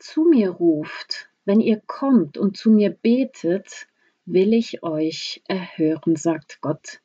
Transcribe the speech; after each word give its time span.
zu 0.00 0.24
mir 0.24 0.50
ruft, 0.50 1.30
wenn 1.44 1.60
ihr 1.60 1.80
kommt 1.80 2.38
und 2.38 2.56
zu 2.56 2.70
mir 2.70 2.90
betet, 2.90 3.86
will 4.24 4.52
ich 4.52 4.82
euch 4.82 5.42
erhören, 5.46 6.16
sagt 6.16 6.60
Gott. 6.60 7.00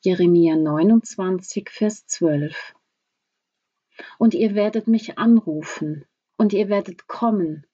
Jeremia 0.00 0.56
29, 0.56 1.70
Vers 1.70 2.06
12. 2.06 2.74
Und 4.18 4.34
ihr 4.34 4.54
werdet 4.54 4.86
mich 4.86 5.18
anrufen, 5.18 6.04
und 6.36 6.52
ihr 6.52 6.68
werdet 6.68 7.08
kommen, 7.08 7.66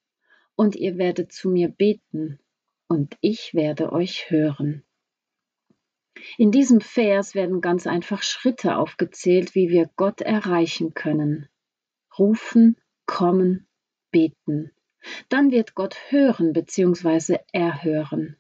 und 0.56 0.74
ihr 0.77 0.96
werdet 0.96 1.32
zu 1.32 1.50
mir 1.50 1.68
beten, 1.68 2.38
und 2.88 3.16
ich 3.20 3.55
werde 3.55 3.92
euch 3.92 4.30
hören. 4.30 4.84
In 6.38 6.50
diesem 6.50 6.80
Vers 6.80 7.34
werden 7.34 7.60
ganz 7.60 7.86
einfach 7.86 8.22
Schritte 8.22 8.77
aufgezählt, 8.77 9.55
wie 9.55 9.68
wir 9.68 9.91
Gott 9.96 10.20
erreichen 10.20 10.94
können. 10.94 11.48
Rufen, 12.18 12.77
kommen, 13.05 13.66
beten. 14.14 14.70
Dann 15.28 15.50
wird 15.50 15.74
Gott 15.74 15.96
hören 16.09 16.52
bzw. 16.52 17.38
erhören. 17.50 18.36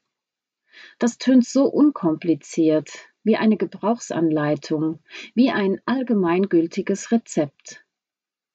Das 1.00 1.18
tönt 1.18 1.44
so 1.44 1.64
unkompliziert, 1.66 2.90
wie 3.24 3.36
eine 3.36 3.56
Gebrauchsanleitung, 3.56 5.00
wie 5.34 5.50
ein 5.50 5.80
allgemeingültiges 5.84 7.10
Rezept. 7.10 7.84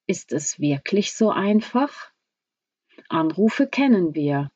Ist 0.06 0.32
es 0.32 0.58
wirklich 0.58 1.12
so 1.12 1.30
einfach? 1.30 2.10
Anrufe 3.10 3.66
kennen 3.66 4.14
wir. 4.14 4.50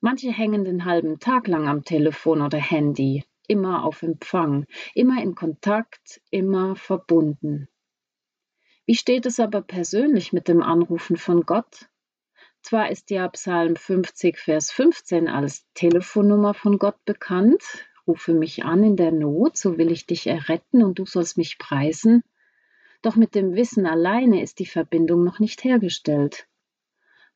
Manche 0.00 0.30
hängen 0.30 0.64
den 0.64 0.84
halben 0.84 1.18
Tag 1.18 1.48
lang 1.48 1.66
am 1.66 1.84
Telefon 1.84 2.42
oder 2.42 2.58
Handy, 2.58 3.24
immer 3.48 3.84
auf 3.84 4.02
Empfang, 4.02 4.66
immer 4.94 5.22
in 5.22 5.34
Kontakt, 5.34 6.20
immer 6.30 6.76
verbunden. 6.76 7.68
Wie 8.86 8.94
steht 8.94 9.24
es 9.24 9.40
aber 9.40 9.62
persönlich 9.62 10.34
mit 10.34 10.46
dem 10.46 10.62
Anrufen 10.62 11.16
von 11.16 11.46
Gott? 11.46 11.88
Zwar 12.64 12.90
ist 12.90 13.10
ja 13.10 13.28
Psalm 13.28 13.76
50, 13.76 14.38
Vers 14.38 14.70
15 14.70 15.28
als 15.28 15.66
Telefonnummer 15.74 16.54
von 16.54 16.78
Gott 16.78 16.96
bekannt, 17.04 17.62
rufe 18.06 18.32
mich 18.32 18.64
an 18.64 18.82
in 18.82 18.96
der 18.96 19.12
Not, 19.12 19.58
so 19.58 19.76
will 19.76 19.92
ich 19.92 20.06
dich 20.06 20.26
erretten 20.26 20.82
und 20.82 20.98
du 20.98 21.04
sollst 21.04 21.36
mich 21.36 21.58
preisen, 21.58 22.24
doch 23.02 23.16
mit 23.16 23.34
dem 23.34 23.54
Wissen 23.54 23.84
alleine 23.84 24.40
ist 24.40 24.60
die 24.60 24.66
Verbindung 24.66 25.24
noch 25.24 25.40
nicht 25.40 25.62
hergestellt. 25.62 26.48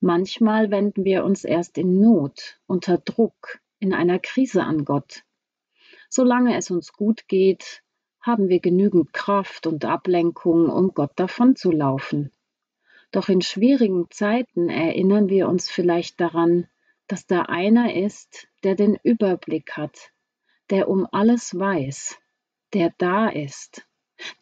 Manchmal 0.00 0.70
wenden 0.70 1.04
wir 1.04 1.24
uns 1.24 1.44
erst 1.44 1.76
in 1.76 2.00
Not, 2.00 2.58
unter 2.66 2.96
Druck, 2.96 3.58
in 3.80 3.92
einer 3.92 4.18
Krise 4.18 4.64
an 4.64 4.86
Gott. 4.86 5.24
Solange 6.08 6.56
es 6.56 6.70
uns 6.70 6.94
gut 6.94 7.28
geht, 7.28 7.82
haben 8.22 8.48
wir 8.48 8.60
genügend 8.60 9.12
Kraft 9.12 9.66
und 9.66 9.84
Ablenkung, 9.84 10.70
um 10.70 10.94
Gott 10.94 11.12
davonzulaufen. 11.16 12.32
Doch 13.10 13.28
in 13.30 13.40
schwierigen 13.40 14.10
Zeiten 14.10 14.68
erinnern 14.68 15.28
wir 15.28 15.48
uns 15.48 15.70
vielleicht 15.70 16.20
daran, 16.20 16.68
dass 17.06 17.26
da 17.26 17.42
einer 17.42 17.94
ist, 17.94 18.48
der 18.64 18.74
den 18.74 18.98
Überblick 19.02 19.76
hat, 19.78 20.12
der 20.68 20.88
um 20.88 21.06
alles 21.10 21.58
weiß, 21.58 22.18
der 22.74 22.92
da 22.98 23.28
ist, 23.28 23.88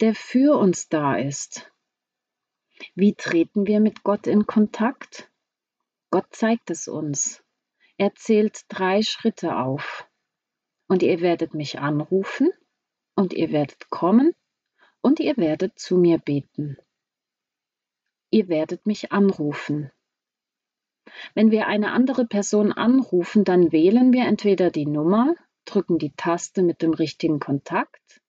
der 0.01 0.17
für 0.17 0.59
uns 0.59 0.89
da 0.89 1.15
ist. 1.15 1.71
Wie 2.97 3.15
treten 3.15 3.67
wir 3.69 3.79
mit 3.79 4.03
Gott 4.03 4.27
in 4.27 4.47
Kontakt? 4.47 5.31
Gott 6.11 6.27
zeigt 6.31 6.71
es 6.71 6.89
uns. 6.89 7.45
Er 7.99 8.15
zählt 8.15 8.65
drei 8.69 9.03
Schritte 9.03 9.57
auf. 9.57 10.09
Und 10.89 11.03
ihr 11.03 11.21
werdet 11.21 11.55
mich 11.55 11.79
anrufen, 11.79 12.51
und 13.15 13.33
ihr 13.33 13.51
werdet 13.51 13.91
kommen, 13.91 14.35
und 15.01 15.21
ihr 15.21 15.37
werdet 15.37 15.79
zu 15.79 15.97
mir 15.97 16.19
beten 16.19 16.77
ihr 18.31 18.49
werdet 18.49 18.87
mich 18.87 19.13
anrufen. 19.13 19.91
Wenn 21.35 21.51
wir 21.51 21.67
eine 21.67 21.93
andere 21.93 22.27
Person 22.27 22.73
anrufen, 22.73 23.45
dann 23.45 23.73
wählen 23.73 24.13
wir 24.13 24.25
entweder 24.25 24.71
die 24.71 24.87
Nummer, 24.87 25.35
drücken 25.65 25.99
die 25.99 26.13
Taste 26.17 26.63
mit 26.63 26.83
dem 26.83 26.93
richtigen 26.93 27.41
Kontakt, 27.41 28.21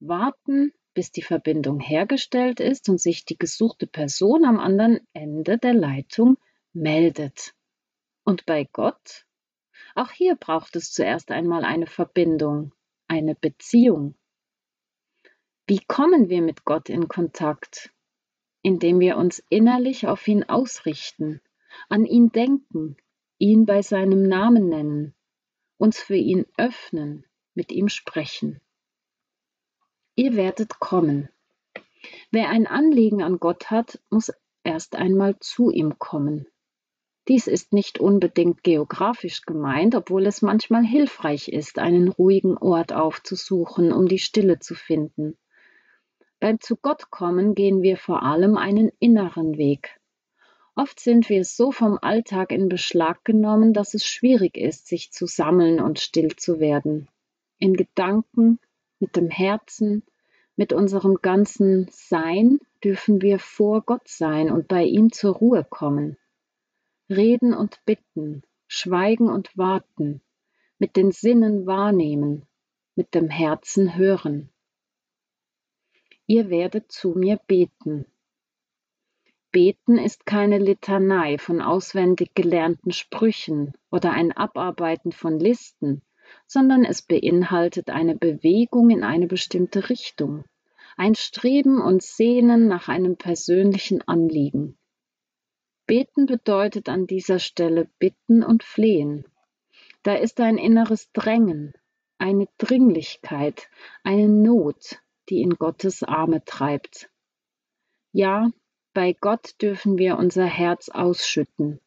warten, 0.00 0.72
bis 0.94 1.10
die 1.12 1.22
Verbindung 1.22 1.80
hergestellt 1.80 2.60
ist 2.60 2.88
und 2.88 3.00
sich 3.00 3.24
die 3.24 3.38
gesuchte 3.38 3.86
Person 3.86 4.44
am 4.44 4.58
anderen 4.58 5.00
Ende 5.12 5.58
der 5.58 5.74
Leitung 5.74 6.38
meldet. 6.72 7.54
Und 8.24 8.46
bei 8.46 8.64
Gott? 8.72 9.26
Auch 9.94 10.10
hier 10.10 10.36
braucht 10.36 10.76
es 10.76 10.92
zuerst 10.92 11.30
einmal 11.30 11.64
eine 11.64 11.86
Verbindung, 11.86 12.72
eine 13.06 13.34
Beziehung. 13.34 14.14
Wie 15.66 15.80
kommen 15.86 16.28
wir 16.28 16.42
mit 16.42 16.64
Gott 16.64 16.88
in 16.88 17.08
Kontakt? 17.08 17.92
Indem 18.68 19.00
wir 19.00 19.16
uns 19.16 19.42
innerlich 19.48 20.06
auf 20.08 20.28
ihn 20.28 20.44
ausrichten, 20.44 21.40
an 21.88 22.04
ihn 22.04 22.32
denken, 22.32 22.98
ihn 23.38 23.64
bei 23.64 23.80
seinem 23.80 24.24
Namen 24.24 24.68
nennen, 24.68 25.14
uns 25.78 25.98
für 25.98 26.16
ihn 26.16 26.44
öffnen, 26.58 27.24
mit 27.54 27.72
ihm 27.72 27.88
sprechen. 27.88 28.60
Ihr 30.16 30.36
werdet 30.36 30.80
kommen. 30.80 31.30
Wer 32.30 32.50
ein 32.50 32.66
Anliegen 32.66 33.22
an 33.22 33.38
Gott 33.38 33.70
hat, 33.70 34.00
muss 34.10 34.30
erst 34.64 34.96
einmal 34.96 35.38
zu 35.38 35.70
ihm 35.70 35.98
kommen. 35.98 36.46
Dies 37.26 37.46
ist 37.46 37.72
nicht 37.72 37.98
unbedingt 37.98 38.62
geografisch 38.62 39.46
gemeint, 39.46 39.94
obwohl 39.94 40.26
es 40.26 40.42
manchmal 40.42 40.84
hilfreich 40.84 41.48
ist, 41.48 41.78
einen 41.78 42.08
ruhigen 42.08 42.58
Ort 42.58 42.92
aufzusuchen, 42.92 43.92
um 43.92 44.08
die 44.08 44.18
Stille 44.18 44.58
zu 44.58 44.74
finden. 44.74 45.38
Beim 46.40 46.60
zu 46.60 46.76
Gott 46.76 47.10
kommen 47.10 47.56
gehen 47.56 47.82
wir 47.82 47.96
vor 47.96 48.22
allem 48.22 48.56
einen 48.56 48.92
inneren 49.00 49.58
Weg. 49.58 49.98
Oft 50.76 51.00
sind 51.00 51.28
wir 51.28 51.44
so 51.44 51.72
vom 51.72 51.98
Alltag 52.00 52.52
in 52.52 52.68
Beschlag 52.68 53.24
genommen, 53.24 53.72
dass 53.72 53.94
es 53.94 54.06
schwierig 54.06 54.56
ist, 54.56 54.86
sich 54.86 55.10
zu 55.10 55.26
sammeln 55.26 55.80
und 55.80 55.98
still 55.98 56.36
zu 56.36 56.60
werden. 56.60 57.08
In 57.58 57.74
Gedanken, 57.74 58.60
mit 59.00 59.16
dem 59.16 59.30
Herzen, 59.30 60.04
mit 60.54 60.72
unserem 60.72 61.16
ganzen 61.20 61.88
Sein 61.90 62.60
dürfen 62.84 63.20
wir 63.20 63.40
vor 63.40 63.82
Gott 63.82 64.06
sein 64.06 64.52
und 64.52 64.68
bei 64.68 64.84
ihm 64.84 65.10
zur 65.10 65.34
Ruhe 65.34 65.66
kommen. 65.68 66.16
Reden 67.10 67.52
und 67.52 67.84
bitten, 67.84 68.44
schweigen 68.68 69.28
und 69.28 69.58
warten, 69.58 70.20
mit 70.78 70.94
den 70.94 71.10
Sinnen 71.10 71.66
wahrnehmen, 71.66 72.46
mit 72.94 73.16
dem 73.16 73.28
Herzen 73.28 73.96
hören 73.96 74.50
ihr 76.28 76.50
werdet 76.50 76.92
zu 76.92 77.14
mir 77.16 77.40
beten. 77.46 78.06
Beten 79.50 79.96
ist 79.96 80.26
keine 80.26 80.58
Litanei 80.58 81.38
von 81.38 81.62
auswendig 81.62 82.34
gelernten 82.34 82.92
Sprüchen 82.92 83.72
oder 83.90 84.12
ein 84.12 84.32
Abarbeiten 84.32 85.10
von 85.10 85.40
Listen, 85.40 86.02
sondern 86.46 86.84
es 86.84 87.00
beinhaltet 87.00 87.88
eine 87.88 88.14
Bewegung 88.14 88.90
in 88.90 89.04
eine 89.04 89.26
bestimmte 89.26 89.88
Richtung, 89.88 90.44
ein 90.98 91.14
Streben 91.14 91.80
und 91.80 92.02
Sehnen 92.02 92.68
nach 92.68 92.88
einem 92.88 93.16
persönlichen 93.16 94.02
Anliegen. 94.02 94.76
Beten 95.86 96.26
bedeutet 96.26 96.90
an 96.90 97.06
dieser 97.06 97.38
Stelle 97.38 97.88
bitten 97.98 98.44
und 98.44 98.62
flehen. 98.62 99.24
Da 100.02 100.14
ist 100.14 100.40
ein 100.40 100.58
inneres 100.58 101.10
Drängen, 101.12 101.72
eine 102.18 102.48
Dringlichkeit, 102.58 103.70
eine 104.04 104.28
Not, 104.28 105.00
die 105.28 105.42
in 105.42 105.56
Gottes 105.56 106.02
Arme 106.02 106.44
treibt. 106.44 107.10
Ja, 108.12 108.50
bei 108.94 109.12
Gott 109.12 109.54
dürfen 109.60 109.98
wir 109.98 110.16
unser 110.16 110.46
Herz 110.46 110.88
ausschütten, 110.88 111.80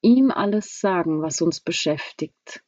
ihm 0.00 0.30
alles 0.30 0.80
sagen, 0.80 1.22
was 1.22 1.42
uns 1.42 1.60
beschäftigt, 1.60 2.64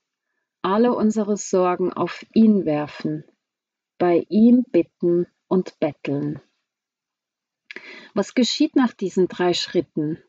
alle 0.61 0.95
unsere 0.95 1.37
Sorgen 1.37 1.93
auf 1.93 2.25
ihn 2.35 2.65
werfen, 2.65 3.25
bei 3.99 4.27
ihm 4.29 4.65
bitten 4.71 5.27
und 5.49 5.79
betteln. 5.81 6.41
Was 8.15 8.35
geschieht 8.35 8.77
nach 8.77 8.93
diesen 8.93 9.29
drei 9.29 9.55
Schritten? 9.55 10.23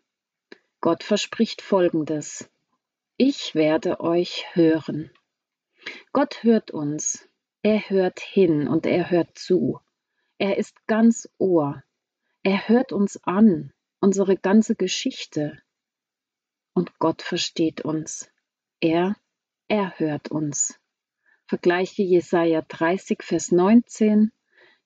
Gott 0.79 1.03
verspricht 1.03 1.61
Folgendes. 1.61 2.49
Ich 3.17 3.55
werde 3.55 3.99
euch 3.99 4.45
hören. 4.53 5.11
Gott 6.13 6.43
hört 6.43 6.71
uns, 6.71 7.27
er 7.63 7.89
hört 7.89 8.19
hin 8.19 8.67
und 8.67 8.85
er 8.85 9.09
hört 9.09 9.37
zu. 9.37 9.79
Er 10.37 10.57
ist 10.57 10.85
ganz 10.85 11.29
Ohr. 11.37 11.81
Er 12.43 12.67
hört 12.67 12.91
uns 12.91 13.23
an, 13.23 13.71
unsere 14.01 14.35
ganze 14.35 14.75
Geschichte. 14.75 15.57
Und 16.73 16.99
Gott 16.99 17.21
versteht 17.21 17.81
uns. 17.81 18.29
Er, 18.81 19.15
er 19.69 19.97
hört 19.97 20.29
uns. 20.29 20.77
Vergleiche 21.45 22.03
Jesaja 22.03 22.63
30, 22.67 23.23
Vers 23.23 23.51
19, 23.51 24.33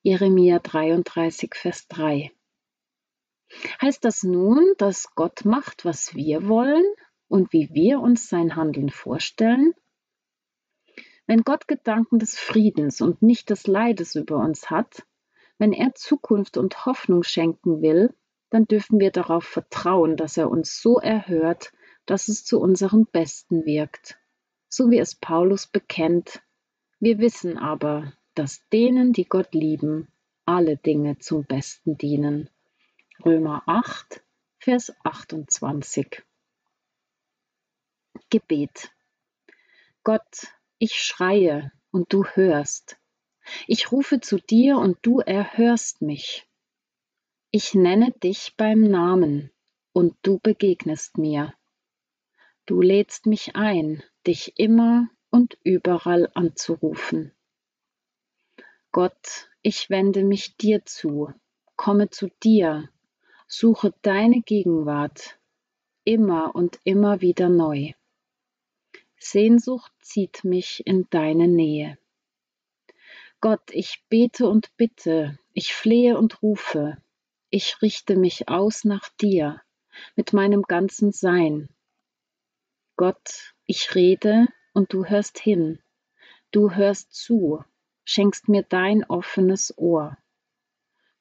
Jeremia 0.03 0.59
33, 0.59 1.55
Vers 1.55 1.87
3. 1.87 2.31
Heißt 3.81 4.05
das 4.05 4.21
nun, 4.21 4.73
dass 4.77 5.15
Gott 5.15 5.45
macht, 5.45 5.83
was 5.83 6.13
wir 6.13 6.47
wollen 6.47 6.85
und 7.27 7.53
wie 7.53 7.69
wir 7.73 8.01
uns 8.01 8.29
sein 8.29 8.55
Handeln 8.55 8.89
vorstellen? 8.89 9.73
Wenn 11.27 11.43
Gott 11.43 11.67
Gedanken 11.67 12.19
des 12.19 12.39
Friedens 12.39 13.01
und 13.01 13.21
nicht 13.21 13.49
des 13.49 13.67
Leides 13.67 14.15
über 14.15 14.37
uns 14.37 14.69
hat, 14.69 15.05
wenn 15.57 15.73
er 15.73 15.93
Zukunft 15.93 16.57
und 16.57 16.85
Hoffnung 16.85 17.23
schenken 17.23 17.81
will, 17.81 18.13
dann 18.49 18.65
dürfen 18.65 18.99
wir 18.99 19.11
darauf 19.11 19.43
vertrauen, 19.43 20.15
dass 20.15 20.37
er 20.37 20.49
uns 20.49 20.81
so 20.81 20.99
erhört, 20.99 21.73
dass 22.05 22.29
es 22.29 22.45
zu 22.45 22.61
unserem 22.61 23.05
Besten 23.05 23.65
wirkt. 23.65 24.17
So 24.69 24.89
wie 24.89 24.99
es 24.99 25.15
Paulus 25.15 25.67
bekennt. 25.67 26.41
Wir 26.99 27.19
wissen 27.19 27.57
aber, 27.57 28.13
dass 28.33 28.65
denen, 28.69 29.11
die 29.11 29.27
Gott 29.27 29.53
lieben, 29.53 30.07
alle 30.45 30.77
Dinge 30.77 31.17
zum 31.19 31.43
Besten 31.43 31.97
dienen. 31.97 32.49
Römer 33.25 33.63
8, 33.65 34.23
Vers 34.59 34.93
28. 35.03 36.23
Gebet. 38.29 38.91
Gott, 40.03 40.47
ich 40.79 40.95
schreie 40.95 41.71
und 41.91 42.13
du 42.13 42.25
hörst. 42.25 42.97
Ich 43.67 43.91
rufe 43.91 44.19
zu 44.19 44.37
dir 44.37 44.77
und 44.77 44.97
du 45.01 45.19
erhörst 45.19 46.01
mich. 46.01 46.47
Ich 47.51 47.73
nenne 47.73 48.11
dich 48.11 48.55
beim 48.57 48.81
Namen 48.81 49.51
und 49.93 50.15
du 50.21 50.39
begegnest 50.39 51.17
mir. 51.17 51.53
Du 52.65 52.81
lädst 52.81 53.25
mich 53.25 53.55
ein, 53.55 54.03
dich 54.25 54.59
immer 54.59 55.09
und 55.29 55.57
überall 55.63 56.29
anzurufen. 56.33 57.31
Gott, 58.91 59.49
ich 59.61 59.89
wende 59.89 60.23
mich 60.23 60.57
dir 60.57 60.83
zu, 60.85 61.33
komme 61.75 62.09
zu 62.09 62.29
dir, 62.43 62.89
suche 63.47 63.93
deine 64.01 64.41
Gegenwart, 64.41 65.39
immer 66.03 66.53
und 66.55 66.79
immer 66.83 67.21
wieder 67.21 67.49
neu. 67.49 67.93
Sehnsucht 69.19 69.91
zieht 70.01 70.43
mich 70.43 70.85
in 70.85 71.07
deine 71.09 71.47
Nähe. 71.47 71.97
Gott, 73.39 73.69
ich 73.71 74.03
bete 74.09 74.47
und 74.47 74.75
bitte, 74.77 75.37
ich 75.53 75.73
flehe 75.73 76.17
und 76.17 76.41
rufe, 76.41 76.97
ich 77.49 77.81
richte 77.81 78.15
mich 78.15 78.49
aus 78.49 78.83
nach 78.83 79.09
dir 79.21 79.61
mit 80.15 80.33
meinem 80.33 80.63
ganzen 80.63 81.11
Sein. 81.11 81.69
Gott, 82.95 83.53
ich 83.65 83.93
rede 83.95 84.47
und 84.73 84.93
du 84.93 85.05
hörst 85.05 85.39
hin, 85.39 85.79
du 86.51 86.71
hörst 86.71 87.13
zu, 87.13 87.63
schenkst 88.05 88.47
mir 88.47 88.63
dein 88.63 89.03
offenes 89.03 89.77
Ohr. 89.77 90.17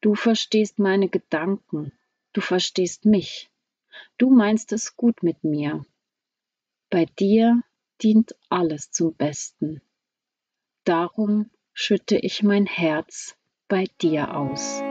Du 0.01 0.15
verstehst 0.15 0.79
meine 0.79 1.09
Gedanken, 1.09 1.93
du 2.33 2.41
verstehst 2.41 3.05
mich, 3.05 3.51
du 4.19 4.31
meinst 4.31 4.73
es 4.73 4.97
gut 4.97 5.23
mit 5.23 5.45
mir. 5.45 5.85
Bei 6.89 7.05
dir 7.05 7.63
dient 8.03 8.35
alles 8.49 8.91
zum 8.91 9.15
Besten. 9.15 9.81
Darum 10.85 11.51
schütte 11.73 12.17
ich 12.17 12.43
mein 12.43 12.67
Herz 12.67 13.37
bei 13.69 13.87
dir 14.01 14.37
aus. 14.37 14.83